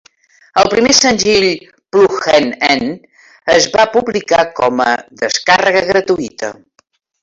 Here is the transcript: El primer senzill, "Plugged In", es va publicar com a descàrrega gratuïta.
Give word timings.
El 0.61 0.69
primer 0.69 0.95
senzill, 0.99 1.45
"Plugged 1.97 2.57
In", 2.69 2.89
es 3.59 3.71
va 3.77 3.89
publicar 3.99 4.43
com 4.63 4.85
a 4.91 4.91
descàrrega 5.25 5.89
gratuïta. 5.95 6.57